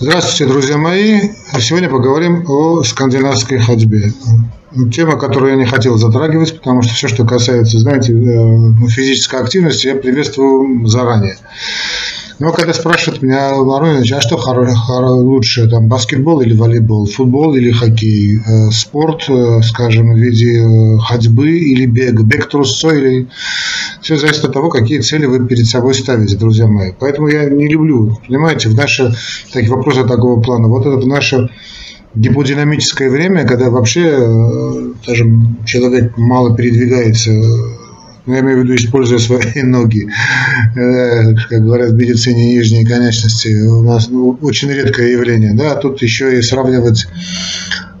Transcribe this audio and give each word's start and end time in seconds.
Здравствуйте, 0.00 0.52
друзья 0.52 0.76
мои. 0.76 1.20
Сегодня 1.60 1.88
поговорим 1.88 2.44
о 2.48 2.82
скандинавской 2.82 3.58
ходьбе. 3.60 4.12
Тема, 4.92 5.16
которую 5.16 5.52
я 5.52 5.56
не 5.56 5.66
хотел 5.66 5.96
затрагивать, 5.98 6.56
потому 6.58 6.82
что 6.82 6.94
все, 6.94 7.06
что 7.06 7.24
касается, 7.24 7.78
знаете, 7.78 8.12
э, 8.12 8.88
физической 8.88 9.40
активности, 9.40 9.86
я 9.86 9.94
приветствую 9.94 10.84
заранее. 10.88 11.36
Но 12.40 12.50
когда 12.52 12.74
спрашивают 12.74 13.22
меня, 13.22 13.54
Марунович, 13.54 14.12
а 14.12 14.20
что 14.20 14.36
лучше, 14.36 15.68
там, 15.68 15.86
баскетбол 15.86 16.40
или 16.40 16.54
волейбол, 16.54 17.06
футбол 17.06 17.54
или 17.54 17.70
хоккей, 17.70 18.40
э, 18.44 18.70
спорт, 18.72 19.26
э, 19.28 19.60
скажем, 19.62 20.12
в 20.12 20.16
виде 20.16 20.98
ходьбы 20.98 21.50
или 21.50 21.86
бега, 21.86 22.24
бег 22.24 22.48
трусцой 22.48 22.98
или... 22.98 23.28
Все 24.04 24.18
зависит 24.18 24.44
от 24.44 24.52
того, 24.52 24.68
какие 24.68 25.00
цели 25.00 25.24
вы 25.24 25.46
перед 25.48 25.66
собой 25.66 25.94
ставите, 25.94 26.36
друзья 26.36 26.66
мои. 26.66 26.92
Поэтому 27.00 27.28
я 27.28 27.48
не 27.48 27.68
люблю, 27.68 28.14
понимаете, 28.28 28.68
в 28.68 28.74
наши 28.74 29.14
такие 29.50 29.72
вопросы 29.74 30.04
такого 30.04 30.42
плана. 30.42 30.68
Вот 30.68 30.84
это 30.84 30.98
в 30.98 31.06
наше 31.06 31.48
гиподинамическое 32.14 33.08
время, 33.08 33.46
когда 33.46 33.70
вообще, 33.70 34.92
скажем, 35.02 35.56
человек 35.64 36.18
мало 36.18 36.54
передвигается 36.54 37.30
я 38.26 38.40
имею 38.40 38.60
в 38.60 38.64
виду, 38.64 38.74
используя 38.74 39.18
свои 39.18 39.62
ноги, 39.62 40.08
э, 40.76 41.34
как 41.48 41.62
говорят 41.62 41.90
в 41.90 41.94
медицине, 41.94 42.54
нижние 42.54 42.86
конечности, 42.86 43.66
у 43.66 43.82
нас 43.82 44.08
ну, 44.08 44.38
очень 44.40 44.70
редкое 44.70 45.12
явление, 45.12 45.52
да, 45.54 45.74
тут 45.74 46.00
еще 46.00 46.38
и 46.38 46.42
сравнивать 46.42 47.06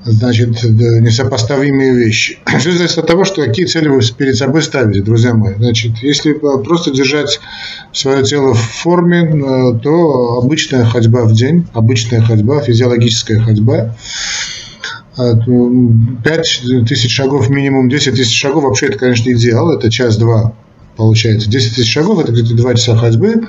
значит, 0.04 0.62
несопоставимые 0.62 1.94
вещи. 1.94 2.38
Все 2.58 2.72
зависит 2.72 2.98
от 2.98 3.06
того, 3.06 3.24
что 3.24 3.42
какие 3.42 3.66
цели 3.66 3.88
вы 3.88 4.00
перед 4.16 4.36
собой 4.36 4.62
ставите, 4.62 5.02
друзья 5.02 5.34
мои. 5.34 5.54
Значит, 5.56 5.98
если 6.02 6.32
просто 6.32 6.90
держать 6.90 7.40
свое 7.92 8.22
тело 8.24 8.54
в 8.54 8.60
форме, 8.60 9.22
э, 9.22 9.78
то 9.82 10.38
обычная 10.42 10.84
ходьба 10.84 11.24
в 11.24 11.32
день, 11.32 11.66
обычная 11.72 12.20
ходьба, 12.20 12.60
физиологическая 12.60 13.40
ходьба, 13.40 13.96
5 15.16 16.86
тысяч 16.88 17.14
шагов 17.14 17.48
минимум, 17.48 17.88
10 17.88 18.16
тысяч 18.16 18.36
шагов, 18.36 18.64
вообще 18.64 18.86
это, 18.86 18.98
конечно, 18.98 19.30
идеал, 19.30 19.70
это 19.70 19.88
час-два 19.90 20.54
получается. 20.96 21.48
10 21.48 21.76
тысяч 21.76 21.92
шагов, 21.92 22.18
это 22.20 22.32
где-то 22.32 22.54
2 22.54 22.74
часа 22.74 22.96
ходьбы, 22.96 23.48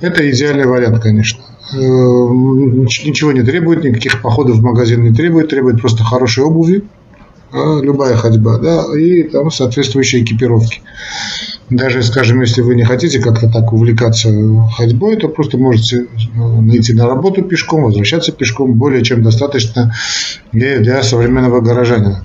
это 0.00 0.30
идеальный 0.30 0.66
вариант, 0.66 1.02
конечно. 1.02 1.40
Э, 1.72 1.76
ничего 1.76 3.32
не 3.32 3.42
требует, 3.42 3.84
никаких 3.84 4.22
походов 4.22 4.56
в 4.56 4.62
магазин 4.62 5.02
не 5.02 5.14
требует, 5.14 5.50
требует 5.50 5.80
просто 5.80 6.02
хорошей 6.04 6.44
обуви, 6.44 6.84
любая 7.52 8.16
ходьба, 8.16 8.58
да, 8.58 8.84
и 8.96 9.24
там 9.24 9.50
соответствующие 9.50 10.22
экипировки. 10.22 10.82
Даже, 11.68 12.02
скажем, 12.02 12.40
если 12.40 12.62
вы 12.62 12.74
не 12.74 12.84
хотите 12.84 13.20
как-то 13.20 13.48
так 13.48 13.72
увлекаться 13.72 14.28
ходьбой, 14.76 15.16
то 15.16 15.28
просто 15.28 15.56
можете 15.56 16.06
ну, 16.34 16.60
найти 16.60 16.92
на 16.92 17.06
работу 17.06 17.42
пешком, 17.42 17.84
возвращаться 17.84 18.32
пешком, 18.32 18.74
более 18.74 19.04
чем 19.04 19.22
достаточно 19.22 19.94
для 20.52 21.02
современного 21.02 21.60
горожанина. 21.60 22.24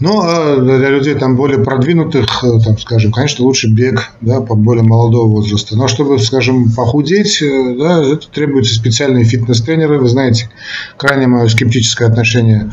Ну, 0.00 0.22
а 0.22 0.56
для 0.56 0.88
людей 0.88 1.14
там 1.14 1.36
более 1.36 1.62
продвинутых, 1.62 2.42
э, 2.42 2.58
там, 2.64 2.78
скажем, 2.78 3.12
конечно, 3.12 3.44
лучше 3.44 3.68
бег, 3.68 4.12
да, 4.22 4.40
по 4.40 4.54
более 4.54 4.82
молодого 4.82 5.28
возраста. 5.28 5.76
Но 5.76 5.88
чтобы, 5.88 6.18
скажем, 6.18 6.70
похудеть, 6.72 7.42
э, 7.42 7.76
да, 7.78 8.02
это 8.02 8.26
требуются 8.28 8.74
специальные 8.74 9.24
фитнес-тренеры. 9.24 9.98
Вы 9.98 10.08
знаете, 10.08 10.48
крайне 10.96 11.26
мое 11.26 11.48
скептическое 11.48 12.08
отношение 12.08 12.72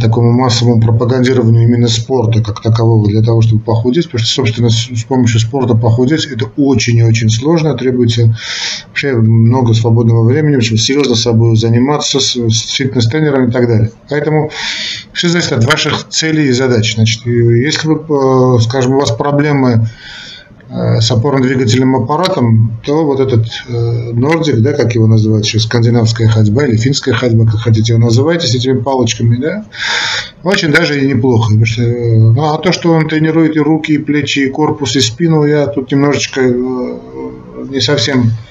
такому 0.00 0.32
массовому 0.32 0.80
пропагандированию 0.80 1.64
именно 1.64 1.88
спорта 1.88 2.42
как 2.42 2.62
такового 2.62 3.08
для 3.08 3.22
того, 3.22 3.40
чтобы 3.42 3.62
похудеть, 3.62 4.06
потому 4.06 4.24
что, 4.24 4.34
собственно, 4.34 4.70
с 4.70 5.04
помощью 5.04 5.40
спорта 5.40 5.74
похудеть 5.74 6.26
это 6.26 6.46
очень 6.56 6.98
и 6.98 7.02
очень 7.02 7.30
сложно, 7.30 7.74
требуется 7.74 8.36
вообще 8.88 9.12
много 9.12 9.74
свободного 9.74 10.24
времени, 10.24 10.56
очень 10.56 10.76
серьезно 10.76 11.16
собой 11.16 11.56
заниматься 11.56 12.20
с, 12.20 12.36
с 12.36 12.70
фитнес-тренером 12.70 13.48
и 13.48 13.52
так 13.52 13.66
далее. 13.66 13.90
Поэтому 14.08 14.50
все 15.12 15.28
зависит 15.28 15.52
от 15.52 15.64
ваших 15.64 16.08
целей 16.08 16.48
и 16.48 16.52
задач. 16.52 16.94
Значит, 16.94 17.26
если 17.26 17.88
вы, 17.88 18.56
э, 18.56 18.60
скажем, 18.60 18.94
у 18.94 19.00
вас 19.00 19.10
проблемы 19.10 19.88
с 20.70 21.10
опорно-двигательным 21.10 21.96
аппаратом, 21.96 22.78
то 22.84 23.04
вот 23.04 23.18
этот 23.18 23.46
э, 23.66 24.12
нордик, 24.12 24.60
да, 24.60 24.72
как 24.72 24.94
его 24.94 25.06
называют 25.06 25.44
сейчас, 25.44 25.62
скандинавская 25.62 26.28
ходьба 26.28 26.64
или 26.64 26.76
финская 26.76 27.12
ходьба, 27.12 27.44
как 27.44 27.60
хотите 27.60 27.92
его 27.92 28.02
называйте, 28.02 28.46
с 28.46 28.54
этими 28.54 28.78
палочками, 28.78 29.36
да, 29.36 29.64
очень 30.44 30.70
даже 30.72 31.00
и 31.02 31.06
неплохо. 31.06 31.48
Потому 31.48 31.66
что, 31.66 31.82
э, 31.82 32.18
ну, 32.18 32.44
а 32.44 32.58
то, 32.58 32.70
что 32.72 32.92
он 32.92 33.08
тренирует 33.08 33.56
и 33.56 33.60
руки, 33.60 33.92
и 33.92 33.98
плечи, 33.98 34.40
и 34.40 34.48
корпус, 34.48 34.94
и 34.94 35.00
спину, 35.00 35.44
я 35.44 35.66
тут 35.66 35.90
немножечко 35.90 36.40
не 36.40 37.80
совсем 37.80 38.30
Э, 38.30 38.49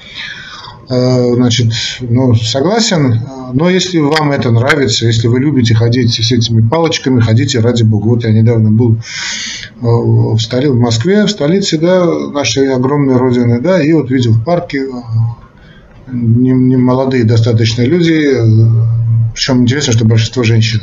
значит, 0.90 1.72
ну, 2.00 2.34
согласен, 2.34 3.20
но 3.52 3.70
если 3.70 3.98
вам 3.98 4.32
это 4.32 4.50
нравится, 4.50 5.06
если 5.06 5.28
вы 5.28 5.38
любите 5.38 5.74
ходить 5.74 6.12
с 6.12 6.32
этими 6.32 6.66
палочками, 6.66 7.20
ходите 7.20 7.60
ради 7.60 7.84
бога. 7.84 8.06
Вот 8.06 8.24
я 8.24 8.32
недавно 8.32 8.72
был 8.72 8.94
э, 8.94 8.98
в, 9.82 10.38
столице, 10.40 10.72
в 10.72 10.80
Москве, 10.80 11.24
в 11.26 11.30
столице, 11.30 11.78
да, 11.78 12.04
нашей 12.32 12.74
огромной 12.74 13.16
родины, 13.18 13.60
да, 13.60 13.80
и 13.80 13.92
вот 13.92 14.10
видел 14.10 14.32
в 14.32 14.44
парке 14.44 14.78
э, 14.78 14.90
не, 16.12 16.76
молодые 16.76 17.22
достаточно 17.22 17.82
люди, 17.82 18.36
причем 19.32 19.62
интересно, 19.62 19.92
что 19.92 20.04
большинство 20.04 20.42
женщин, 20.42 20.80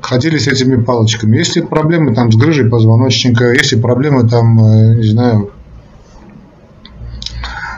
ходили 0.00 0.38
с 0.38 0.46
этими 0.46 0.82
палочками. 0.82 1.36
Если 1.36 1.60
проблемы 1.60 2.14
там 2.14 2.32
с 2.32 2.36
грыжей 2.36 2.70
позвоночника, 2.70 3.52
если 3.52 3.76
проблемы 3.76 4.26
там, 4.26 4.56
не 4.98 5.06
знаю, 5.06 5.50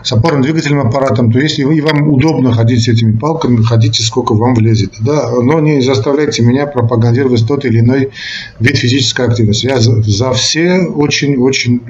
с 0.03 0.13
опорно-двигательным 0.13 0.87
аппаратом, 0.87 1.33
то 1.33 1.39
если 1.39 1.65
вы, 1.65 1.81
вам 1.83 2.09
удобно 2.09 2.53
ходить 2.53 2.85
с 2.85 2.89
этими 2.89 3.17
палками, 3.17 3.63
ходите 3.63 4.03
сколько 4.03 4.35
вам 4.35 4.55
влезет. 4.55 4.95
Да? 5.01 5.31
Но 5.31 5.61
не 5.61 5.81
заставляйте 5.81 6.43
меня 6.43 6.67
пропагандировать 6.67 7.47
тот 7.47 7.65
или 7.65 7.81
иной 7.81 8.11
вид 8.61 8.77
физической 8.77 9.27
активности. 9.27 9.67
Я 9.67 9.81
за, 9.81 10.03
за 10.03 10.33
все 10.33 10.81
очень-очень 10.83 11.81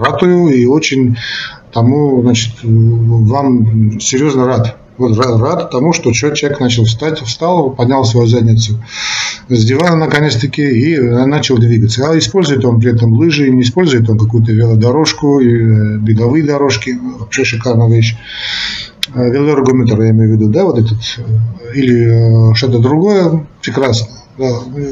ратую 0.00 0.48
и 0.48 0.64
очень 0.66 1.16
тому, 1.72 2.22
значит, 2.22 2.52
вам 2.62 4.00
серьезно 4.00 4.46
рад. 4.46 4.76
Вот 4.96 5.18
рад 5.18 5.70
тому, 5.70 5.92
что 5.92 6.12
человек 6.12 6.60
начал 6.60 6.84
встать, 6.84 7.20
встал, 7.20 7.70
поднял 7.70 8.04
свою 8.04 8.26
задницу 8.26 8.78
с 9.48 9.64
дивана 9.64 9.96
наконец-таки 9.96 10.62
и 10.62 10.98
начал 10.98 11.58
двигаться. 11.58 12.08
А 12.08 12.18
использует 12.18 12.64
он 12.64 12.80
при 12.80 12.92
этом 12.92 13.12
лыжи, 13.12 13.50
не 13.50 13.62
использует 13.62 14.08
он 14.08 14.18
какую-то 14.18 14.52
велодорожку, 14.52 15.40
э, 15.40 15.98
беговые 15.98 16.44
дорожки, 16.44 16.98
вообще 17.18 17.44
шикарная 17.44 17.88
вещь. 17.88 18.16
Э, 19.14 19.30
велоэргометр, 19.30 20.00
я 20.00 20.10
имею 20.10 20.30
в 20.30 20.32
виду, 20.34 20.48
да, 20.48 20.64
вот 20.64 20.78
этот, 20.78 20.98
э, 21.18 21.74
или 21.74 22.54
что-то 22.54 22.78
другое, 22.78 23.46
прекрасно. 23.62 24.08
Да. 24.38 24.48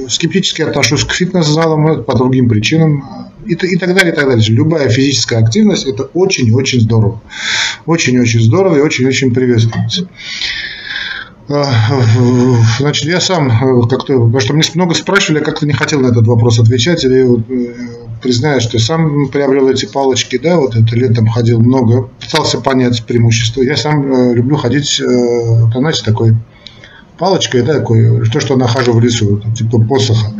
Скептически 0.09 0.63
отношусь 0.63 1.05
к 1.05 1.13
фитнес-залам 1.13 2.05
по 2.05 2.17
другим 2.17 2.49
причинам 2.49 3.05
и, 3.45 3.55
и 3.55 3.77
так 3.77 3.95
далее, 3.95 4.13
и 4.13 4.15
так 4.17 4.27
далее. 4.27 4.45
Любая 4.49 4.89
физическая 4.89 5.41
активность– 5.43 5.87
это 5.87 6.05
очень-очень 6.05 6.81
здорово. 6.81 7.21
Очень-очень 7.87 8.41
здорово 8.41 8.76
и 8.76 8.81
очень-очень 8.81 9.34
приветствуется. 9.34 10.09
А, 11.48 11.70
значит, 12.78 13.04
я 13.06 13.20
сам 13.20 13.50
как-то, 13.88 14.15
потому 14.15 14.41
что 14.41 14.54
мне 14.54 14.62
много 14.75 14.94
спрашивали, 14.94 15.41
я 15.41 15.44
как-то 15.44 15.66
не 15.66 15.72
хотел 15.72 16.00
на 16.00 16.09
этот 16.09 16.26
вопрос 16.26 16.59
отвечать, 16.59 17.04
или 17.04 17.26
э, 17.26 17.75
признаю, 18.22 18.60
что 18.60 18.78
сам 18.78 19.28
приобрел 19.28 19.69
эти 19.69 19.87
палочки, 19.87 20.38
да, 20.38 20.56
вот 20.56 20.76
это 20.76 20.97
летом 20.97 21.26
ходил 21.26 21.60
много, 21.60 22.09
пытался 22.21 22.60
понять 22.60 23.04
преимущество. 23.04 23.62
Я 23.62 23.76
сам 23.76 24.12
э, 24.12 24.34
люблю 24.34 24.56
ходить, 24.56 25.00
э, 25.00 25.71
знаете, 25.75 26.03
такой 26.04 26.37
палочкой, 27.19 27.62
да, 27.62 27.75
такой, 27.75 28.25
то, 28.31 28.41
что 28.41 28.56
нахожу 28.56 28.92
в 28.92 29.00
лесу, 29.00 29.42
типа 29.56 29.81
посоха. 29.81 30.32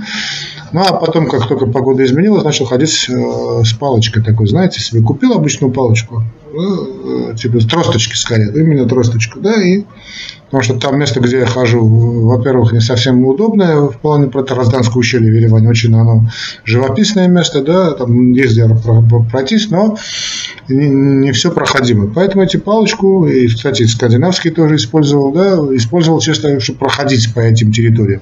Ну, 0.73 0.81
а 0.81 0.95
потом, 0.95 1.29
как 1.29 1.47
только 1.47 1.67
погода 1.67 2.05
изменилась, 2.05 2.45
начал 2.45 2.65
ходить 2.65 3.07
э, 3.09 3.63
с 3.65 3.73
палочкой 3.75 4.23
такой, 4.23 4.47
знаете, 4.47 4.81
себе 4.81 5.03
купил 5.03 5.33
обычную 5.33 5.73
палочку, 5.73 6.25
э, 6.53 7.35
типа 7.37 7.59
тросточки 7.61 8.15
скорее, 8.15 8.53
именно 8.55 8.87
тросточку, 8.87 9.41
да, 9.41 9.55
и 9.63 9.85
потому 10.53 10.63
что 10.63 10.75
там 10.79 10.99
место, 10.99 11.21
где 11.21 11.39
я 11.39 11.47
хожу, 11.47 11.83
во-первых, 12.27 12.73
не 12.73 12.81
совсем 12.81 13.25
удобное 13.25 13.81
в 13.81 13.97
плане 13.97 14.29
про 14.29 14.43
Тарасданское 14.43 14.99
ущелье 14.99 15.33
в 15.33 15.35
Ереване, 15.35 15.71
очень 15.71 15.95
оно 15.95 16.27
живописное 16.65 17.27
место, 17.27 17.63
да, 17.63 17.93
там 17.93 18.33
есть 18.33 18.53
где 18.53 18.69
пройтись, 19.31 19.71
но 19.71 19.97
не, 20.69 20.89
не 20.89 21.33
все 21.33 21.51
проходимо. 21.51 22.13
Поэтому 22.13 22.45
эти 22.45 22.59
палочку, 22.59 23.27
и, 23.27 23.49
кстати, 23.49 23.87
скандинавский 23.87 24.51
тоже 24.51 24.77
использовал, 24.77 25.33
да, 25.33 25.57
использовал 25.75 26.21
чисто, 26.21 26.61
чтобы 26.61 26.81
проходить 26.81 27.33
по 27.33 27.41
этим 27.41 27.73
территориям. 27.73 28.21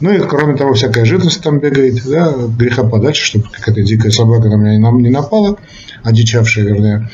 Ну 0.00 0.12
и, 0.12 0.18
кроме 0.20 0.56
того, 0.56 0.72
всякая 0.72 1.04
живность 1.04 1.42
там 1.42 1.58
бегает, 1.58 2.02
да, 2.06 2.32
греха 2.58 2.84
подальше, 2.84 3.26
чтобы 3.26 3.46
какая-то 3.50 3.82
дикая 3.82 4.10
собака 4.10 4.48
на 4.48 4.56
меня 4.56 4.78
не 4.78 5.10
напала, 5.10 5.58
одичавшая, 6.02 6.64
вернее 6.64 7.10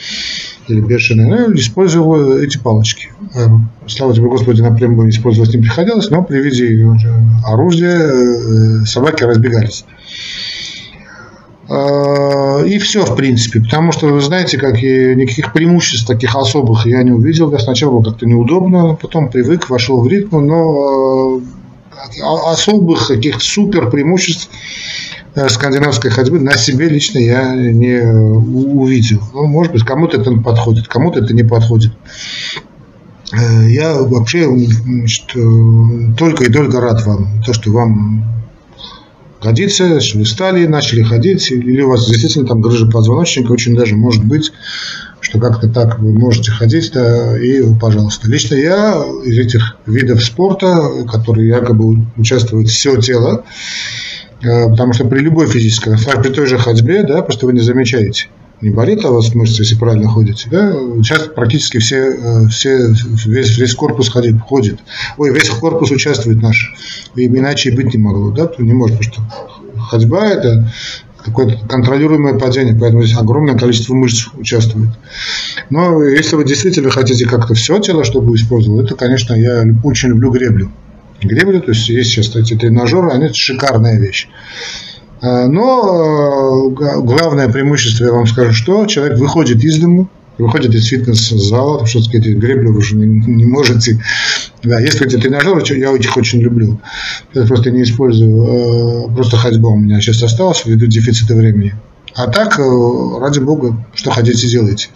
или 0.69 0.81
бешеный, 0.81 1.27
ну, 1.27 1.55
использовал 1.55 2.39
эти 2.39 2.59
палочки. 2.59 3.09
Э, 3.35 3.47
слава 3.87 4.15
тебе, 4.15 4.29
Господи, 4.29 4.63
напрямую 4.63 5.11
использовать 5.11 5.55
не 5.55 5.61
приходилось, 5.61 6.11
но 6.11 6.23
при 6.23 6.39
виде 6.41 6.87
оружия 7.45 7.99
э, 7.99 8.85
собаки 8.85 9.25
разбегались. 9.25 9.85
Э, 11.69 12.67
и 12.67 12.79
все, 12.79 13.05
в 13.05 13.17
принципе. 13.17 13.61
Потому 13.61 13.93
что, 13.93 14.07
вы 14.07 14.21
знаете, 14.21 14.59
как 14.59 14.83
и 14.83 15.15
никаких 15.15 15.53
преимуществ 15.53 16.07
таких 16.07 16.35
особых 16.37 16.87
я 16.87 17.03
не 17.03 17.13
увидел. 17.13 17.51
Я 17.51 17.59
сначала 17.59 17.93
было 17.93 18.11
как-то 18.11 18.27
неудобно, 18.27 18.95
потом 18.95 19.31
привык, 19.31 19.71
вошел 19.71 20.01
в 20.01 20.09
ритм, 20.09 20.47
но 20.47 21.39
э, 21.39 22.21
особых 22.23 23.09
каких-то 23.09 23.41
супер 23.43 23.91
преимуществ 23.91 24.51
скандинавской 25.49 26.11
ходьбы 26.11 26.41
на 26.41 26.57
себе 26.57 26.89
лично 26.89 27.19
я 27.19 27.55
не 27.55 28.01
увидел. 28.03 29.23
Ну, 29.33 29.47
может 29.47 29.73
быть, 29.73 29.83
кому-то 29.83 30.21
это 30.21 30.33
подходит, 30.33 30.89
кому-то 30.89 31.21
это 31.21 31.35
не 31.35 31.43
подходит. 31.43 31.93
Я 33.67 33.95
вообще 33.95 34.47
значит, 34.47 35.25
только 36.19 36.45
и 36.45 36.53
только 36.53 36.81
рад 36.81 37.07
вам, 37.07 37.43
то, 37.45 37.55
что 37.55 37.71
вам 37.71 38.25
годится, 39.43 40.01
что 40.01 40.19
вы 40.19 40.27
стали, 40.27 40.67
начали 40.67 41.03
ходить, 41.03 41.51
или 41.51 41.81
у 41.81 41.89
вас 41.89 42.07
действительно 42.09 42.47
там 42.47 42.61
грыжа 42.61 42.87
позвоночника, 42.87 43.53
очень 43.53 43.75
даже 43.75 43.97
может 43.97 44.25
быть, 44.25 44.53
что 45.21 45.39
как-то 45.39 45.69
так 45.69 45.99
вы 45.99 46.13
можете 46.13 46.51
ходить, 46.51 46.93
да, 46.93 47.39
и 47.39 47.63
пожалуйста. 47.81 48.29
Лично 48.29 48.55
я 48.57 49.03
из 49.25 49.39
этих 49.39 49.79
видов 49.87 50.23
спорта, 50.23 51.05
которые 51.11 51.49
якобы 51.49 52.05
участвуют 52.17 52.69
все 52.69 53.01
тело, 53.01 53.45
э, 53.45 54.12
потому 54.43 54.93
что 54.93 55.05
при 55.05 55.21
любой 55.21 55.47
физической, 55.47 55.97
при 55.97 56.29
той 56.31 56.47
же 56.47 56.59
ходьбе, 56.59 57.03
да, 57.05 57.23
просто 57.23 57.47
вы 57.47 57.53
не 57.53 57.61
замечаете 57.61 58.29
не 58.63 58.71
болит, 58.71 59.05
а 59.05 59.11
у 59.11 59.15
вас 59.15 59.35
мышцы, 59.35 59.63
если 59.63 59.75
правильно 59.75 60.09
ходите, 60.09 60.49
да, 60.49 60.73
сейчас 61.03 61.29
практически 61.35 61.79
все, 61.79 61.97
э, 61.97 62.47
все 62.47 62.95
весь, 63.27 63.59
весь 63.59 63.75
корпус 63.75 64.09
ходит, 64.09 64.41
ходит. 64.41 64.79
Ой, 65.19 65.35
весь 65.35 65.51
корпус 65.51 65.91
участвует 65.91 66.41
наш. 66.41 66.73
И 67.17 67.27
иначе 67.27 67.71
и 67.71 67.77
быть 67.77 67.93
не 67.93 67.99
могло, 67.99 68.31
да, 68.31 68.51
не 68.59 68.73
может, 68.73 68.99
потому 68.99 69.13
что 69.13 69.81
ходьба 69.91 70.29
это 70.29 70.73
какое-то 71.25 71.67
контролируемое 71.67 72.39
падение, 72.39 72.77
поэтому 72.79 73.03
здесь 73.03 73.19
огромное 73.19 73.59
количество 73.59 73.95
мышц 73.95 74.29
участвует. 74.35 74.91
Но 75.71 76.03
если 76.03 76.37
вы 76.37 76.45
действительно 76.45 76.91
хотите 76.91 77.27
как-то 77.27 77.55
все 77.55 77.79
тело, 77.81 78.05
чтобы 78.05 78.35
использовал, 78.37 78.81
это, 78.81 78.95
конечно, 78.95 79.35
я 79.35 79.65
очень 79.83 80.11
люблю 80.11 80.31
греблю. 80.31 80.71
Греблю, 81.25 81.61
то 81.61 81.71
есть 81.71 81.89
есть 81.89 82.11
сейчас 82.11 82.35
эти 82.37 82.55
тренажеры, 82.55 83.11
они 83.11 83.33
шикарная 83.33 83.99
вещь. 83.99 84.29
А, 85.21 85.47
но 85.47 86.69
э, 86.69 87.01
главное 87.01 87.49
преимущество, 87.49 88.05
я 88.07 88.13
вам 88.13 88.27
скажу, 88.27 88.53
что 88.53 88.87
человек 88.87 89.19
выходит 89.19 89.63
из 89.63 89.79
дому, 89.79 90.11
выходит 90.39 90.75
из 90.75 90.87
фитнес-зала, 90.87 91.75
потому 91.75 91.87
что, 91.87 92.03
сказать, 92.03 92.27
греблю 92.27 92.73
вы 92.73 92.83
же 92.83 92.97
не, 92.97 93.07
не 93.07 93.45
можете. 93.45 94.03
Да, 94.65 94.81
есть 94.81 95.01
эти 95.01 95.17
тренажеры, 95.17 95.63
я 95.79 95.95
их 95.95 96.17
очень 96.17 96.41
люблю. 96.41 96.81
Я 97.35 97.47
просто 97.47 97.71
не 97.71 97.83
использую, 97.83 99.09
э, 99.11 99.15
просто 99.15 99.37
ходьба 99.37 99.71
у 99.71 99.77
меня 99.77 100.01
сейчас 100.01 100.23
осталась 100.23 100.65
ввиду 100.67 100.87
дефицита 100.87 101.35
времени. 101.35 101.75
А 102.15 102.27
так, 102.27 102.59
э, 102.59 103.19
ради 103.21 103.39
бога, 103.39 103.87
что 103.95 104.11
хотите, 104.11 104.49
делайте. 104.49 104.89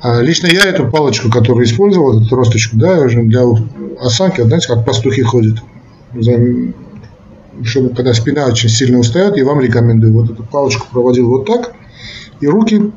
А 0.00 0.20
лично 0.20 0.46
я 0.46 0.64
эту 0.64 0.86
палочку, 0.86 1.28
которую 1.30 1.66
использовал, 1.66 2.22
эту 2.22 2.36
росточку, 2.36 2.76
да, 2.76 2.98
уже 3.00 3.22
для 3.22 3.42
осанки, 4.00 4.42
знаете, 4.42 4.68
как 4.68 4.84
пастухи 4.84 5.22
ходят? 5.22 5.58
Чтобы 7.62 7.94
когда 7.94 8.14
спина 8.14 8.46
очень 8.46 8.68
сильно 8.68 8.98
устает, 8.98 9.36
я 9.36 9.44
вам 9.44 9.60
рекомендую. 9.60 10.12
Вот 10.12 10.30
эту 10.30 10.42
палочку 10.44 10.86
проводил 10.92 11.28
вот 11.28 11.46
так, 11.46 11.74
и 12.40 12.46
руки, 12.46 12.92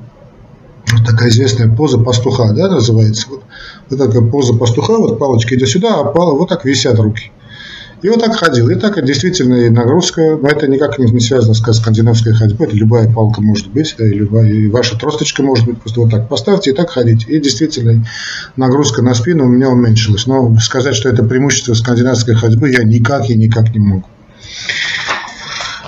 вот 0.92 1.06
такая 1.06 1.30
известная 1.30 1.74
поза 1.74 1.98
пастуха, 1.98 2.54
да, 2.54 2.70
называется, 2.70 3.28
вот, 3.30 3.44
вот 3.90 4.00
такая 4.00 4.22
поза 4.22 4.54
пастуха, 4.54 4.98
вот 4.98 5.18
палочка 5.18 5.56
идет 5.56 5.70
сюда, 5.70 6.00
а 6.00 6.04
пала, 6.06 6.38
вот 6.38 6.50
так 6.50 6.66
висят 6.66 7.00
руки. 7.00 7.32
И 8.02 8.10
вот 8.10 8.20
так 8.20 8.36
ходил. 8.36 8.70
И 8.70 8.76
так 8.76 9.04
действительно 9.06 9.56
и 9.56 9.70
нагрузка, 9.70 10.38
но 10.42 10.48
это 10.48 10.68
никак 10.68 10.98
не 10.98 11.20
связано 11.20 11.54
с 11.54 11.60
скандинавской 11.60 12.34
ходьбой. 12.34 12.68
Это 12.68 12.76
любая 12.76 13.12
палка 13.12 13.42
может 13.42 13.70
быть, 13.70 13.96
и, 14.00 14.04
любая, 14.04 14.50
и 14.50 14.68
ваша 14.68 14.98
тросточка 14.98 15.44
может 15.44 15.66
быть. 15.66 15.80
Просто 15.80 16.02
вот 16.02 16.10
так 16.10 16.28
поставьте 16.28 16.72
и 16.72 16.74
так 16.74 16.90
ходите. 16.90 17.28
И 17.28 17.40
действительно 17.40 18.04
нагрузка 18.56 19.02
на 19.04 19.14
спину 19.14 19.46
у 19.46 19.50
меня 19.50 19.70
уменьшилась. 19.70 20.26
Но 20.26 20.56
сказать, 20.60 20.96
что 20.96 21.10
это 21.10 21.24
преимущество 21.24 21.74
скандинавской 21.76 22.36
ходьбы, 22.36 22.72
я 22.72 22.84
никак 22.84 23.30
и 23.30 23.36
никак 23.36 23.74
не 23.74 23.80
могу. 23.80 24.06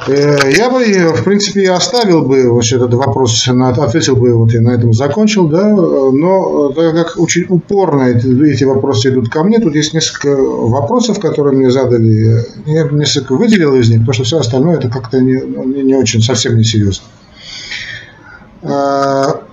Э, 0.08 0.52
я 0.56 0.70
бы, 0.70 0.84
в 1.16 1.24
принципе, 1.24 1.72
оставил 1.72 2.24
бы 2.24 2.52
вообще 2.52 2.76
этот 2.76 2.94
вопрос, 2.94 3.48
ответил 3.48 4.16
бы, 4.16 4.34
вот 4.34 4.52
я 4.52 4.62
на 4.62 4.72
этом 4.72 4.94
закончил, 4.94 5.48
да, 5.48 5.70
но 5.70 6.70
так 6.70 6.94
как 6.96 7.20
очень 7.20 7.46
упорно 7.50 8.04
эти 8.04 8.64
вопросы 8.64 9.10
идут 9.10 9.30
ко 9.30 9.44
мне, 9.44 9.60
тут 9.60 9.76
есть 9.76 9.94
несколько 9.94 10.36
вопросов, 10.36 11.20
которые 11.20 11.58
мне 11.58 11.72
задали, 11.72 12.44
я 12.66 12.84
несколько 12.90 13.36
выделил 13.36 13.76
из 13.76 13.90
них, 13.90 14.00
потому 14.00 14.14
что 14.14 14.24
все 14.24 14.40
остальное 14.40 14.78
это 14.78 14.90
как-то 14.90 15.22
не, 15.22 15.42
не 15.84 15.96
очень, 15.96 16.22
совсем 16.22 16.58
не 16.58 16.64
серьезно. 16.64 17.06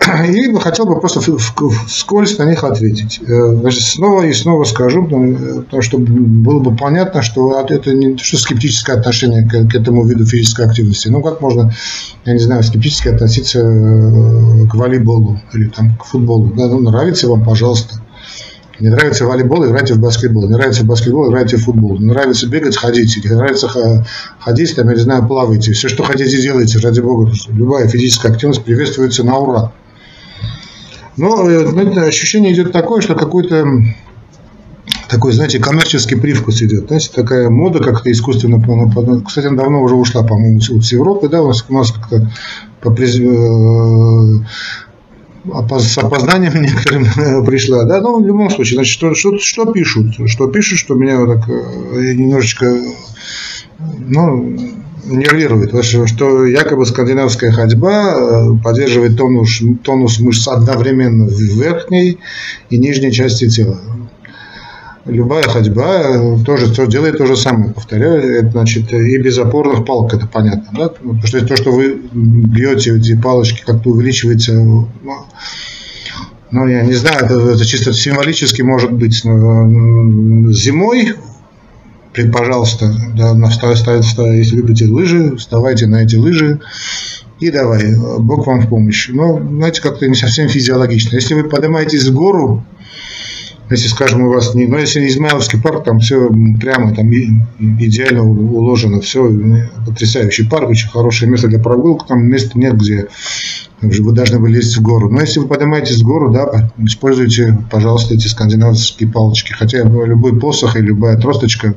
И 0.07 0.53
хотел 0.55 0.87
бы 0.87 0.99
просто 0.99 1.21
вскользь 1.21 2.39
на 2.39 2.45
них 2.45 2.65
ответить. 2.65 3.21
Э, 3.21 3.55
значит, 3.55 3.83
снова 3.83 4.23
и 4.23 4.33
снова 4.33 4.65
скажу, 4.65 5.05
потому 5.05 5.83
что 5.83 5.99
было 5.99 6.59
бы 6.59 6.75
понятно, 6.75 7.23
что 7.23 7.61
это 7.69 7.93
не 7.93 8.17
что 8.17 8.39
скептическое 8.39 8.97
отношение 8.97 9.47
к, 9.47 9.71
к 9.71 9.75
этому 9.75 10.05
виду 10.07 10.25
физической 10.25 10.65
активности. 10.65 11.09
Ну, 11.09 11.23
как 11.23 11.43
можно, 11.43 11.73
я 12.25 12.33
не 12.33 12.39
знаю, 12.39 12.63
скептически 12.63 13.09
относиться 13.09 13.61
э, 13.61 14.67
к 14.67 14.75
волейболу 14.75 15.39
или 15.53 15.69
там, 15.69 15.97
к 15.97 16.05
футболу. 16.05 16.53
Да, 16.57 16.67
ну, 16.69 16.81
нравится 16.81 17.29
вам, 17.29 17.45
пожалуйста. 17.45 18.01
Не 18.81 18.89
нравится 18.89 19.27
волейбол, 19.27 19.67
играйте 19.67 19.93
в 19.93 20.01
баскетбол. 20.01 20.49
Не 20.49 20.55
нравится 20.55 20.85
баскетбол, 20.85 21.29
играйте 21.29 21.59
в 21.59 21.65
футбол. 21.65 21.99
Не 21.99 22.07
нравится 22.07 22.49
бегать, 22.49 22.79
ходите. 22.79 23.21
Не 23.29 23.35
нравится 23.35 23.69
ходить, 24.39 24.75
там, 24.75 24.89
я 24.89 24.95
не 24.95 25.01
знаю, 25.01 25.29
плавайте. 25.29 25.73
Все, 25.73 25.89
что 25.89 26.03
хотите, 26.03 26.41
делайте, 26.41 26.79
ради 26.79 27.01
бога. 27.01 27.31
Любая 27.49 27.87
физическая 27.87 28.33
активность 28.33 28.65
приветствуется 28.65 29.23
на 29.23 29.37
ура. 29.37 29.73
Но 31.21 31.49
э, 31.51 31.67
знаете, 31.67 32.01
ощущение 32.01 32.55
идет 32.55 32.73
такое, 32.73 33.03
что 33.03 33.15
какой-то 33.15 33.67
такой, 35.07 35.33
знаете, 35.33 35.59
коммерческий 35.59 36.15
привкус 36.15 36.63
идет. 36.63 36.87
Знаете, 36.87 37.11
такая 37.15 37.51
мода 37.51 37.81
как-то 37.81 38.11
искусственно. 38.11 38.59
Кстати, 39.27 39.47
она 39.47 39.63
давно 39.63 39.83
уже 39.83 39.97
ушла, 39.97 40.23
по-моему, 40.23 40.61
с 40.61 40.93
Европы, 40.93 41.29
да, 41.29 41.43
у 41.43 41.49
нас, 41.49 41.67
у 41.69 41.75
нас 41.75 41.93
как-то 41.93 42.31
по, 42.81 42.89
э, 42.91 43.05
с 45.79 45.99
опозданием 45.99 46.63
некоторым 46.63 47.45
пришла, 47.45 47.85
да, 47.85 48.01
но 48.01 48.19
в 48.19 48.27
любом 48.27 48.49
случае, 48.49 48.77
значит, 48.77 48.95
что, 48.95 49.15
что, 49.15 49.39
что 49.39 49.67
пишут, 49.67 50.15
что 50.27 50.47
пишут, 50.47 50.79
что 50.79 50.95
меня 50.95 51.21
вот 51.21 51.35
так 51.35 51.51
э, 51.51 52.15
немножечко, 52.15 52.81
ну, 53.99 54.57
нервирует, 55.07 55.73
что 55.85 56.45
якобы 56.47 56.85
скандинавская 56.87 57.53
ходьба 57.53 58.15
э, 58.15 58.63
поддерживает 58.63 59.17
тонус, 59.17 59.63
тонус 59.83 60.21
мышц 60.21 60.49
одновременно 60.49 61.27
в 61.27 61.41
верхней 61.41 62.19
и 62.69 62.79
нижней 62.79 63.13
части 63.13 63.49
тела 63.49 63.81
любая 65.07 65.43
ходьба 65.45 66.03
э, 66.03 66.37
тоже 66.45 66.73
то, 66.73 66.87
делает 66.87 67.19
то 67.19 67.27
же 67.27 67.37
самое, 67.37 67.73
повторяю, 67.73 68.23
это 68.23 68.51
значит 68.51 68.93
и 68.93 69.19
без 69.19 69.39
опорных 69.39 69.85
палок, 69.85 70.15
это 70.15 70.27
понятно, 70.27 70.69
да? 70.73 70.93
Ну, 71.03 71.15
потому 71.15 71.27
что 71.27 71.47
то, 71.47 71.57
что 71.57 71.73
вы 71.73 72.01
бьете 72.13 72.97
эти 72.97 73.17
палочки, 73.21 73.63
как-то 73.65 73.91
увеличивается, 73.91 74.55
ну, 74.55 74.89
ну, 76.51 76.67
я 76.67 76.83
не 76.83 76.95
знаю, 76.95 77.27
это, 77.27 77.39
это 77.39 77.65
чисто 77.65 77.93
символически 77.93 78.63
может 78.63 78.93
быть. 78.93 79.23
Зимой, 79.23 81.15
пожалуйста, 82.33 82.93
да, 83.17 83.35
если 84.35 84.57
любите 84.57 84.87
лыжи, 84.87 85.37
вставайте 85.37 85.87
на 85.87 86.03
эти 86.03 86.17
лыжи 86.17 86.61
и 87.41 87.51
давай, 87.51 87.95
Бог 88.19 88.47
вам 88.47 88.61
в 88.61 88.69
помощь. 88.69 89.09
Но, 89.09 89.39
знаете, 89.39 89.81
как-то 89.81 90.07
не 90.07 90.15
совсем 90.15 90.49
физиологично. 90.49 91.17
Если 91.17 91.35
вы 91.35 91.45
поднимаетесь 91.45 92.05
в 92.05 92.15
гору, 92.15 92.63
если, 93.71 93.89
скажем, 93.89 94.23
у 94.25 94.33
вас 94.33 94.55
не, 94.55 94.67
ну, 94.67 94.77
если 94.77 95.07
Измайловский 95.07 95.61
парк, 95.61 95.85
там 95.85 96.01
все 96.01 96.29
прямо, 96.61 96.95
там 96.95 97.11
идеально 97.11 98.29
уложено, 98.29 99.01
все 99.01 99.33
потрясающий 99.87 100.45
парк, 100.45 100.69
очень 100.69 100.89
хорошее 100.89 101.31
место 101.31 101.49
для 101.49 101.61
прогулок, 101.61 102.07
там 102.07 102.25
места 102.25 102.59
нет, 102.59 102.77
где 102.77 103.07
вы 103.81 104.13
должны 104.13 104.39
были 104.39 104.57
лезть 104.57 104.77
в 104.77 104.83
гору. 104.83 105.11
Но 105.11 105.21
если 105.21 105.41
вы 105.41 105.49
поднимаетесь 105.49 106.03
в 106.03 106.05
гору, 106.05 106.31
да, 106.31 106.71
используйте, 106.79 107.59
пожалуйста, 107.71 108.15
эти 108.15 108.27
скандинавские 108.29 109.09
палочки. 109.09 109.53
Хотя 109.53 109.83
любой 109.83 110.39
посох 110.39 110.77
и 110.77 110.81
любая 110.81 111.17
тросточка, 111.17 111.75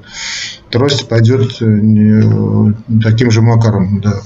трость 0.70 1.08
пойдет 1.08 1.62
не, 1.62 2.74
таким 3.02 3.32
же 3.32 3.42
макаром, 3.42 4.02
да. 4.02 4.22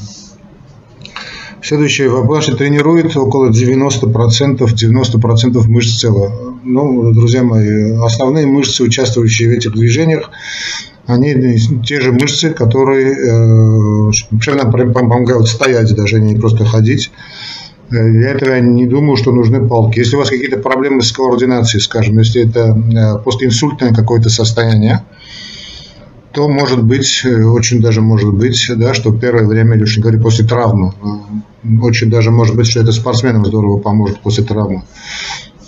Следующий 1.62 2.08
вопрос. 2.08 2.46
Тренирует 2.46 3.16
около 3.18 3.50
90%, 3.50 4.58
90% 4.60 5.68
мышц 5.68 6.00
тела. 6.00 6.32
Ну, 6.64 7.14
друзья 7.14 7.44
мои, 7.44 7.92
основные 7.98 8.46
мышцы, 8.46 8.84
участвующие 8.84 9.50
в 9.50 9.52
этих 9.52 9.74
движениях, 9.74 10.30
они 11.08 11.58
те 11.86 12.02
же 12.02 12.12
мышцы, 12.12 12.52
которые 12.52 13.14
э, 13.14 14.92
помогают 14.94 15.48
стоять 15.48 15.96
даже, 15.96 16.20
не 16.20 16.36
просто 16.36 16.66
ходить. 16.66 17.12
Э, 17.90 18.12
для 18.12 18.32
этого 18.32 18.52
я 18.52 18.60
не 18.60 18.86
думаю, 18.86 19.16
что 19.16 19.32
нужны 19.32 19.68
палки. 19.68 20.00
Если 20.00 20.16
у 20.16 20.20
вас 20.20 20.30
какие-то 20.30 20.58
проблемы 20.58 21.02
с 21.02 21.12
координацией, 21.12 21.82
скажем, 21.82 22.18
если 22.20 22.48
это 22.48 22.78
э, 22.78 23.24
постинсультное 23.24 23.94
какое-то 23.94 24.30
состояние, 24.30 25.06
то 26.34 26.48
может 26.48 26.84
быть, 26.84 27.26
очень 27.26 27.82
даже 27.82 28.02
может 28.02 28.34
быть, 28.34 28.70
да, 28.76 28.94
что 28.94 29.12
первое 29.12 29.48
время, 29.48 29.76
или 29.76 29.84
уж 29.84 29.98
не 29.98 30.04
говорю, 30.04 30.22
после 30.22 30.46
травмы, 30.46 30.94
очень 31.82 32.12
даже 32.12 32.30
может 32.30 32.56
быть, 32.56 32.68
что 32.68 32.80
это 32.80 32.92
спортсменам 32.92 33.44
здорово 33.46 33.80
поможет 33.80 34.20
после 34.20 34.44
травмы. 34.44 34.84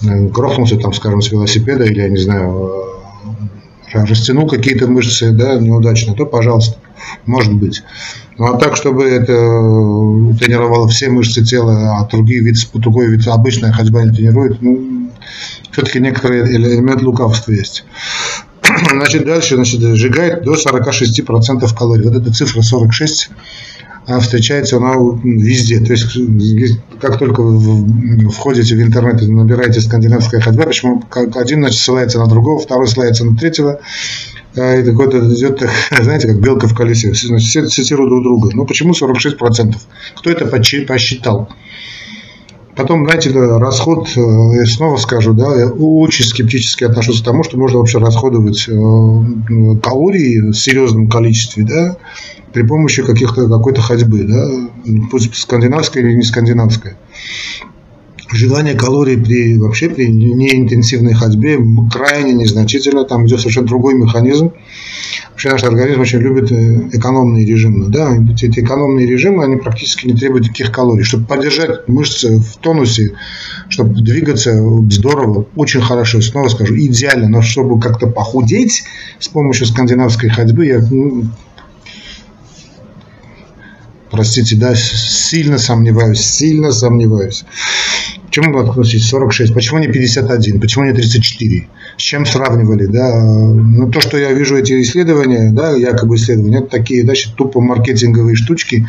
Грохнулся 0.01 0.77
там, 0.77 0.93
скажем, 0.93 1.21
с 1.21 1.31
велосипеда 1.31 1.85
или, 1.85 2.01
я 2.01 2.09
не 2.09 2.17
знаю, 2.17 2.85
растянул 3.93 4.47
какие-то 4.47 4.87
мышцы, 4.87 5.31
да, 5.31 5.55
неудачно, 5.55 6.13
то, 6.13 6.25
пожалуйста, 6.25 6.77
может 7.25 7.53
быть. 7.53 7.83
Ну 8.37 8.45
а 8.45 8.57
так, 8.57 8.75
чтобы 8.75 9.05
это 9.05 9.33
тренировало 10.39 10.87
все 10.87 11.09
мышцы 11.09 11.43
тела, 11.43 11.97
а 11.97 12.07
другие 12.07 12.41
виды, 12.41 12.59
другой 12.73 13.07
вид, 13.07 13.27
обычная 13.27 13.71
ходьба 13.71 14.03
не 14.03 14.11
тренирует, 14.11 14.61
ну, 14.61 15.11
все-таки 15.71 15.99
некоторый 15.99 16.41
элемент 16.55 17.01
лукавства 17.01 17.51
есть. 17.51 17.85
Значит, 18.91 19.25
дальше 19.25 19.55
значит, 19.55 19.81
сжигает 19.81 20.43
до 20.43 20.55
46% 20.55 21.75
калорий. 21.75 22.05
Вот 22.05 22.15
эта 22.15 22.33
цифра 22.33 22.61
46 22.61 23.29
она 24.09 24.19
встречается 24.19 24.77
она 24.77 24.95
везде. 25.23 25.79
То 25.79 25.93
есть, 25.93 26.17
как 26.99 27.19
только 27.19 27.43
входите 28.31 28.75
в 28.75 28.81
интернет 28.81 29.21
и 29.21 29.27
набираете 29.27 29.81
скандинавская 29.81 30.41
ходьба, 30.41 30.63
почему 30.63 31.03
один 31.35 31.59
значит, 31.59 31.79
ссылается 31.79 32.19
на 32.19 32.27
другого, 32.27 32.59
второй 32.59 32.87
ссылается 32.87 33.23
на 33.23 33.37
третьего, 33.37 33.79
и 34.55 34.83
такой 34.83 35.07
идет, 35.35 35.61
знаете, 36.01 36.27
как 36.27 36.41
белка 36.41 36.67
в 36.67 36.75
колесе. 36.75 37.13
Значит, 37.13 37.47
все 37.47 37.67
цитируют 37.67 38.09
друг 38.09 38.23
друга. 38.23 38.49
Ну, 38.53 38.65
почему 38.65 38.93
46%? 38.93 39.75
Кто 40.17 40.29
это 40.31 40.47
посчитал? 40.47 41.49
Потом, 42.79 43.03
знаете, 43.03 43.31
расход, 43.57 44.07
э, 44.15 44.21
я 44.55 44.65
снова 44.65 44.95
скажу, 44.95 45.33
да, 45.33 45.53
я 45.53 45.67
очень 45.67 46.23
скептически 46.23 46.85
отношусь 46.85 47.19
к 47.21 47.25
тому, 47.25 47.43
что 47.43 47.57
можно 47.57 47.79
вообще 47.79 47.97
расходовать 47.97 48.69
э, 48.69 48.71
калории 49.83 50.51
в 50.51 50.53
серьезном 50.53 51.09
количестве, 51.09 51.65
да, 51.65 51.97
при 52.53 52.63
помощи 52.63 53.03
каких-то 53.03 53.49
какой-то 53.49 53.81
ходьбы, 53.81 54.23
да, 54.23 54.47
пусть 55.11 55.35
скандинавская 55.35 56.01
или 56.03 56.13
не 56.13 56.23
скандинавская. 56.23 56.95
Желание 58.31 58.75
калорий 58.75 59.17
при 59.17 59.57
вообще 59.57 59.89
при 59.89 60.07
неинтенсивной 60.07 61.13
ходьбе 61.13 61.57
крайне 61.91 62.33
незначительно, 62.33 63.03
там 63.03 63.25
идет 63.25 63.39
совершенно 63.39 63.67
другой 63.67 63.95
механизм. 63.95 64.51
Вообще 65.31 65.49
наш 65.49 65.63
организм 65.63 66.01
очень 66.01 66.19
любит 66.19 66.51
э, 66.51 66.89
экономные 66.91 67.43
режимы. 67.43 67.87
Да? 67.87 68.15
Эти 68.39 68.59
экономные 68.59 69.07
режимы, 69.07 69.45
они 69.45 69.55
практически 69.55 70.05
не 70.05 70.13
требуют 70.13 70.45
никаких 70.45 70.71
калорий. 70.71 71.03
Чтобы 71.03 71.25
поддержать 71.25 71.87
мышцы 71.87 72.39
в 72.39 72.57
тонусе, 72.57 73.13
чтобы 73.67 73.95
двигаться 73.95 74.53
здорово, 74.89 75.47
очень 75.55 75.81
хорошо, 75.81 76.21
снова 76.21 76.49
скажу, 76.49 76.75
идеально. 76.75 77.29
Но 77.29 77.41
чтобы 77.41 77.79
как-то 77.79 78.07
похудеть 78.07 78.83
с 79.17 79.27
помощью 79.27 79.65
скандинавской 79.65 80.29
ходьбы, 80.29 80.67
я 80.67 80.79
ну, 80.91 81.23
простите, 84.11 84.55
да, 84.55 84.75
сильно 84.75 85.57
сомневаюсь, 85.57 86.21
сильно 86.21 86.71
сомневаюсь. 86.71 87.43
Почему 88.29 88.59
относитесь 88.59 89.09
46? 89.09 89.55
Почему 89.55 89.79
не 89.79 89.87
51? 89.87 90.59
Почему 90.59 90.85
не 90.85 90.93
34? 90.93 91.67
С 91.97 92.01
чем 92.01 92.27
сравнивали? 92.27 92.85
Да? 92.85 93.19
Ну, 93.19 93.89
то, 93.89 94.01
что 94.01 94.19
я 94.19 94.31
вижу 94.33 94.55
эти 94.55 94.79
исследования, 94.83 95.49
да, 95.51 95.71
якобы 95.71 96.15
исследования, 96.15 96.59
это 96.59 96.67
такие, 96.67 97.01
значит, 97.01 97.33
тупо 97.35 97.59
маркетинговые 97.59 98.35
штучки, 98.35 98.87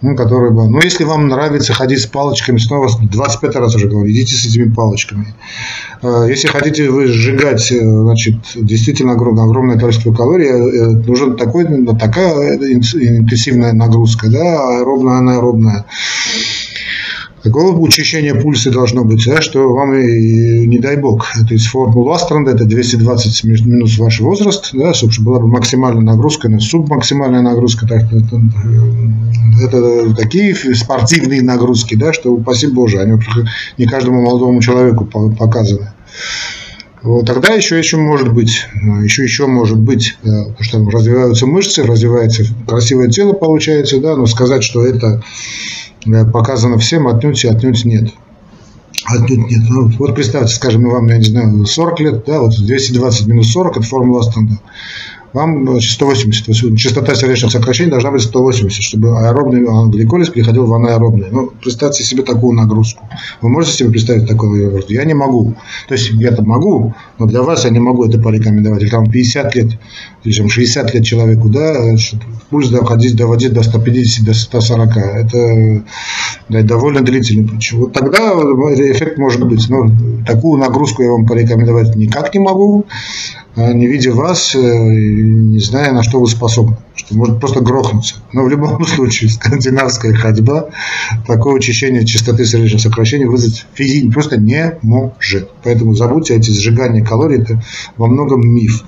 ну, 0.00 0.16
которые 0.16 0.50
бы... 0.50 0.66
Ну, 0.70 0.80
если 0.80 1.04
вам 1.04 1.28
нравится 1.28 1.74
ходить 1.74 2.00
с 2.00 2.06
палочками, 2.06 2.56
снова 2.56 2.88
25 3.02 3.56
раз 3.56 3.74
уже 3.74 3.86
говорю, 3.86 4.10
идите 4.10 4.34
с 4.34 4.46
этими 4.46 4.72
палочками. 4.72 5.34
А, 6.00 6.24
если 6.24 6.48
хотите 6.48 6.88
вы 6.88 7.06
сжигать, 7.06 7.70
э, 7.70 7.80
значит, 7.80 8.36
действительно 8.54 9.12
огромное, 9.12 9.44
огромное 9.44 9.78
количество 9.78 10.14
калорий, 10.14 10.48
э, 10.48 10.86
нужна 11.06 11.34
такой, 11.34 11.66
такая 11.98 12.56
интенсивная 12.56 13.74
нагрузка, 13.74 14.30
да, 14.30 14.78
аэробная, 14.78 15.18
анаэробная. 15.18 15.84
Такого 17.42 17.74
учащения 17.78 18.34
пульса 18.34 18.70
должно 18.70 19.02
быть, 19.02 19.24
да, 19.26 19.40
что 19.40 19.72
вам 19.72 19.94
и 19.94 20.66
не 20.66 20.78
дай 20.78 20.98
бог. 20.98 21.26
То 21.48 21.54
есть 21.54 21.66
формула 21.66 22.16
Астранда 22.16 22.50
это 22.50 22.66
220 22.66 23.44
минус 23.44 23.98
ваш 23.98 24.20
возраст, 24.20 24.70
да, 24.74 24.92
чтобы 24.92 25.12
была 25.20 25.40
бы 25.40 25.46
максимальная 25.46 26.02
нагрузка, 26.02 26.50
на 26.50 26.60
субмаксимальная 26.60 27.40
нагрузка. 27.40 27.86
Так, 27.86 28.02
это, 28.12 28.40
это 29.62 30.14
такие 30.14 30.54
спортивные 30.54 31.42
нагрузки, 31.42 31.94
да, 31.94 32.12
что 32.12 32.30
упаси 32.30 32.66
Боже, 32.66 32.98
они 32.98 33.18
не 33.78 33.86
каждому 33.86 34.20
молодому 34.20 34.60
человеку 34.60 35.06
показаны. 35.06 35.92
Вот, 37.02 37.24
тогда 37.24 37.54
еще 37.54 37.78
еще 37.78 37.96
может 37.96 38.30
быть, 38.30 38.66
еще 39.02 39.22
еще 39.22 39.46
может 39.46 39.78
быть, 39.78 40.18
да, 40.22 40.44
потому 40.58 40.90
что 40.90 40.98
развиваются 40.98 41.46
мышцы, 41.46 41.82
развивается 41.84 42.44
красивое 42.66 43.08
тело 43.08 43.32
получается, 43.32 43.98
да, 43.98 44.16
но 44.16 44.26
сказать, 44.26 44.62
что 44.62 44.84
это 44.84 45.22
Э, 45.89 45.89
показано 46.32 46.78
всем, 46.78 47.08
отнюдь 47.08 47.44
и 47.44 47.48
отнюдь 47.48 47.84
нет. 47.84 48.10
Отнюдь 49.06 49.50
нет. 49.50 49.62
Ну, 49.68 49.90
вот 49.98 50.14
представьте, 50.14 50.54
скажем, 50.54 50.88
вам, 50.88 51.06
я 51.06 51.18
не 51.18 51.24
знаю, 51.24 51.64
40 51.64 52.00
лет, 52.00 52.24
да, 52.26 52.40
вот 52.40 52.56
220 52.56 53.26
минус 53.26 53.52
40– 53.52 53.76
это 53.78 53.86
формула 53.86 54.20
Астанда 54.20 54.58
вам 55.32 55.80
180. 55.80 56.76
Частота 56.76 57.14
сердечных 57.14 57.52
сокращений 57.52 57.90
должна 57.90 58.10
быть 58.10 58.22
180, 58.22 58.82
чтобы 58.82 59.18
аэробный 59.18 59.90
гликолиз 59.90 60.30
переходил 60.30 60.66
в 60.66 60.74
анаэробный. 60.74 61.28
Ну, 61.30 61.52
представьте 61.62 62.02
себе 62.02 62.22
такую 62.22 62.54
нагрузку. 62.54 63.08
Вы 63.40 63.48
можете 63.48 63.76
себе 63.76 63.90
представить 63.90 64.28
такую 64.28 64.64
нагрузку? 64.64 64.92
Я 64.92 65.04
не 65.04 65.14
могу. 65.14 65.54
То 65.88 65.94
есть 65.94 66.10
я 66.10 66.30
это 66.30 66.42
могу, 66.42 66.94
но 67.18 67.26
для 67.26 67.42
вас 67.42 67.64
я 67.64 67.70
не 67.70 67.80
могу 67.80 68.04
это 68.04 68.18
порекомендовать. 68.18 68.82
Или 68.82 68.90
там 68.90 69.10
50 69.10 69.54
лет, 69.54 69.78
или 70.24 70.36
там 70.36 70.48
60 70.48 70.94
лет 70.94 71.04
человеку, 71.04 71.48
да, 71.48 71.94
пульс 72.50 72.68
доходить, 72.68 73.16
доводить 73.16 73.52
до 73.52 73.62
150, 73.62 74.24
до 74.24 74.34
140. 74.34 74.96
Это 74.96 75.84
да, 76.48 76.62
довольно 76.62 77.02
длительный 77.02 77.48
путь. 77.48 77.72
Вот 77.72 77.92
тогда 77.92 78.32
эффект 78.92 79.18
может 79.18 79.46
быть. 79.46 79.68
Но 79.68 79.90
такую 80.26 80.58
нагрузку 80.60 81.02
я 81.02 81.10
вам 81.12 81.26
порекомендовать 81.26 81.94
никак 81.94 82.34
не 82.34 82.40
могу. 82.40 82.86
А, 83.56 83.72
не 83.72 83.88
видя 83.88 84.12
вас, 84.12 84.54
э, 84.54 84.58
не 84.58 85.58
зная, 85.58 85.92
на 85.92 86.04
что 86.04 86.20
вы 86.20 86.28
способны, 86.28 86.76
что 86.94 87.16
может 87.16 87.40
просто 87.40 87.60
грохнуться. 87.60 88.16
Но 88.32 88.44
в 88.44 88.48
любом 88.48 88.84
случае 88.86 89.30
скандинавская 89.30 90.14
ходьба 90.14 90.70
такое 91.26 91.54
учащение 91.54 92.06
частоты 92.06 92.44
сердечных 92.44 92.80
сокращений 92.80 93.26
вызвать 93.26 93.66
физически 93.74 94.12
просто 94.12 94.36
не 94.36 94.78
может. 94.82 95.50
Поэтому 95.64 95.94
забудьте 95.94 96.36
эти 96.36 96.50
сжигания 96.50 97.04
калорий, 97.04 97.42
это 97.42 97.60
во 97.96 98.06
многом 98.06 98.48
миф. 98.48 98.84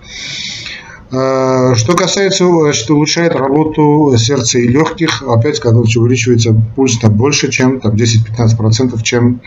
А, 1.10 1.74
что 1.74 1.94
касается, 1.94 2.46
значит, 2.46 2.88
улучшает 2.88 3.34
работу 3.34 4.14
сердца 4.16 4.60
и 4.60 4.68
легких, 4.68 5.24
опять, 5.24 5.58
когда 5.58 5.80
увеличивается 5.80 6.54
пульс 6.76 6.98
там 6.98 7.14
больше, 7.14 7.50
чем 7.50 7.80
там 7.80 7.96
10-15%, 7.96 9.02
чем 9.02 9.40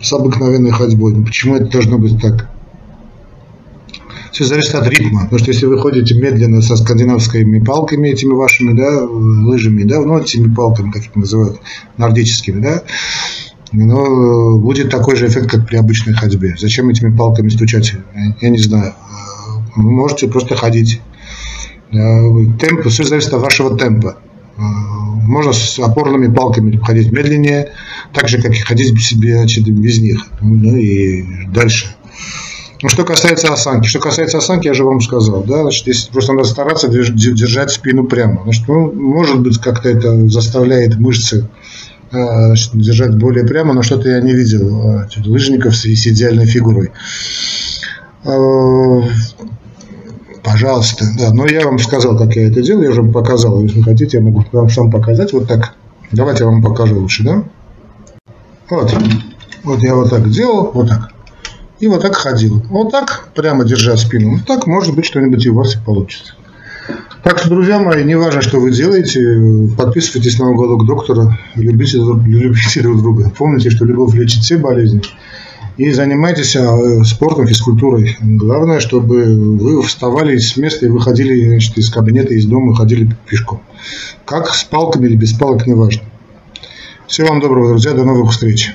с 0.00 0.12
обыкновенной 0.12 0.72
ходьбой. 0.72 1.24
Почему 1.24 1.56
это 1.56 1.70
должно 1.70 1.96
быть 1.96 2.20
так? 2.20 2.50
Все 4.36 4.44
зависит 4.44 4.74
от 4.74 4.86
ритма. 4.86 5.22
Потому 5.22 5.38
что 5.38 5.50
если 5.50 5.64
вы 5.64 5.78
ходите 5.78 6.14
медленно 6.14 6.60
со 6.60 6.76
скандинавскими 6.76 7.58
палками, 7.60 8.08
этими 8.08 8.34
вашими, 8.34 8.74
да, 8.76 9.02
лыжами, 9.02 9.82
да, 9.84 9.98
ну, 10.00 10.18
этими 10.18 10.54
палками, 10.54 10.90
как 10.90 11.04
их 11.06 11.16
называют, 11.16 11.58
нордическими, 11.96 12.60
да, 12.60 12.82
но 13.72 14.58
будет 14.58 14.90
такой 14.90 15.16
же 15.16 15.26
эффект, 15.26 15.50
как 15.50 15.66
при 15.66 15.76
обычной 15.76 16.12
ходьбе. 16.12 16.54
Зачем 16.58 16.90
этими 16.90 17.16
палками 17.16 17.48
стучать? 17.48 17.94
Я 18.42 18.50
не 18.50 18.58
знаю. 18.58 18.92
Вы 19.74 19.90
можете 19.90 20.28
просто 20.28 20.54
ходить. 20.54 21.00
Темп, 21.90 22.86
все 22.88 23.04
зависит 23.04 23.32
от 23.32 23.40
вашего 23.40 23.74
темпа. 23.78 24.18
Можно 24.58 25.54
с 25.54 25.78
опорными 25.78 26.32
палками 26.32 26.76
ходить 26.76 27.10
медленнее, 27.10 27.72
так 28.12 28.28
же, 28.28 28.42
как 28.42 28.52
и 28.52 28.60
ходить 28.60 29.00
себе 29.00 29.38
значит, 29.38 29.66
без 29.66 29.98
них. 29.98 30.26
Ну 30.42 30.76
и 30.76 31.24
дальше. 31.54 31.96
Ну, 32.82 32.88
что 32.90 33.04
касается 33.04 33.52
осанки. 33.52 33.86
Что 33.86 34.00
касается 34.00 34.38
осанки, 34.38 34.66
я 34.66 34.74
же 34.74 34.84
вам 34.84 35.00
сказал, 35.00 35.42
да, 35.44 35.62
значит, 35.62 35.86
если 35.86 36.10
просто 36.10 36.34
надо 36.34 36.46
стараться 36.46 36.88
держать 36.88 37.70
спину 37.70 38.04
прямо. 38.04 38.42
Значит, 38.44 38.68
ну, 38.68 38.92
может 38.92 39.40
быть, 39.40 39.58
как-то 39.58 39.88
это 39.88 40.28
заставляет 40.28 40.98
мышцы 40.98 41.48
э, 42.12 42.16
значит, 42.16 42.72
держать 42.74 43.16
более 43.16 43.46
прямо, 43.46 43.72
но 43.72 43.82
что-то 43.82 44.10
я 44.10 44.20
не 44.20 44.34
видел 44.34 44.82
значит, 44.98 45.26
лыжников 45.26 45.74
с, 45.74 45.84
с 45.84 46.06
идеальной 46.06 46.46
фигурой. 46.46 46.92
Э, 48.24 49.02
пожалуйста, 50.42 51.06
да, 51.18 51.32
но 51.32 51.46
я 51.46 51.64
вам 51.64 51.78
сказал, 51.78 52.18
как 52.18 52.36
я 52.36 52.48
это 52.48 52.60
делаю, 52.60 52.84
я 52.84 52.90
уже 52.90 53.00
вам 53.00 53.12
показал, 53.12 53.62
если 53.62 53.80
хотите, 53.80 54.18
я 54.18 54.22
могу 54.22 54.44
вам 54.52 54.68
сам 54.68 54.90
показать, 54.90 55.32
вот 55.32 55.48
так. 55.48 55.74
Давайте 56.12 56.44
я 56.44 56.50
вам 56.50 56.62
покажу 56.62 57.00
лучше, 57.00 57.24
да? 57.24 57.42
Вот, 58.68 58.94
вот 59.64 59.82
я 59.82 59.94
вот 59.94 60.10
так 60.10 60.28
делал, 60.28 60.70
вот 60.72 60.88
так 60.88 61.15
и 61.80 61.88
вот 61.88 62.02
так 62.02 62.16
ходил. 62.16 62.62
Вот 62.70 62.90
так, 62.90 63.28
прямо 63.34 63.64
держа 63.64 63.96
спину. 63.96 64.36
Вот 64.36 64.46
так, 64.46 64.66
может 64.66 64.94
быть, 64.94 65.04
что-нибудь 65.04 65.44
и 65.44 65.50
у 65.50 65.54
вас 65.54 65.74
и 65.74 65.78
получится. 65.78 66.34
Так 67.22 67.38
что, 67.38 67.48
друзья 67.48 67.80
мои, 67.80 68.04
не 68.04 68.14
важно, 68.14 68.40
что 68.40 68.60
вы 68.60 68.70
делаете, 68.70 69.74
подписывайтесь 69.76 70.38
на 70.38 70.50
уголок 70.50 70.86
доктора, 70.86 71.36
любите, 71.56 71.98
любите 71.98 72.82
друг 72.82 73.02
друга. 73.02 73.32
Помните, 73.36 73.70
что 73.70 73.84
любовь 73.84 74.14
лечит 74.14 74.42
все 74.42 74.56
болезни. 74.56 75.02
и 75.76 75.90
занимайтесь 75.90 76.54
э, 76.54 77.04
спортом, 77.04 77.46
физкультурой. 77.46 78.16
Главное, 78.20 78.80
чтобы 78.80 79.24
вы 79.58 79.82
вставали 79.82 80.38
с 80.38 80.56
места 80.56 80.86
и 80.86 80.88
выходили 80.88 81.48
значит, 81.48 81.76
из 81.76 81.90
кабинета, 81.90 82.32
из 82.32 82.46
дома, 82.46 82.74
ходили 82.74 83.10
пешком. 83.28 83.60
Как 84.24 84.54
с 84.54 84.62
палками 84.64 85.06
или 85.06 85.16
без 85.16 85.32
палок, 85.32 85.66
неважно. 85.66 86.02
Всего 87.08 87.28
вам 87.28 87.40
доброго, 87.40 87.70
друзья, 87.70 87.92
до 87.92 88.04
новых 88.04 88.30
встреч. 88.30 88.72